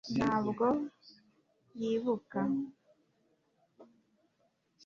[0.17, 0.65] ntabwo
[1.79, 2.41] yibuka